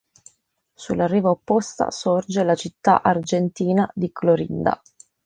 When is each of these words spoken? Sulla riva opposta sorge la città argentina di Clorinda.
Sulla 0.73 1.05
riva 1.05 1.29
opposta 1.29 1.91
sorge 1.91 2.43
la 2.43 2.55
città 2.55 3.03
argentina 3.03 3.87
di 3.93 4.11
Clorinda. 4.11 4.81